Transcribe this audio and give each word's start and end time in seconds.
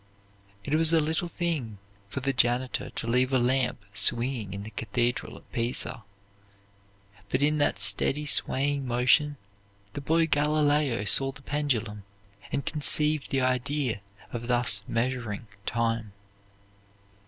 It 0.63 0.73
was 0.73 0.91
a 0.91 0.99
little 0.99 1.27
thing 1.27 1.77
for 2.07 2.21
the 2.21 2.33
janitor 2.33 2.89
to 2.89 3.05
leave 3.07 3.31
a 3.31 3.37
lamp 3.37 3.85
swinging 3.93 4.51
in 4.51 4.63
the 4.63 4.71
cathedral 4.71 5.37
at 5.37 5.51
Pisa, 5.51 6.03
but 7.29 7.43
in 7.43 7.59
that 7.59 7.77
steady 7.77 8.25
swaying 8.25 8.87
motion 8.87 9.37
the 9.93 10.01
boy 10.01 10.25
Galileo 10.25 11.05
saw 11.05 11.31
the 11.31 11.43
pendulum, 11.43 12.03
and 12.51 12.65
conceived 12.65 13.29
the 13.29 13.41
idea 13.41 14.01
of 14.33 14.47
thus 14.47 14.81
measuring 14.87 15.45
time. 15.67 16.13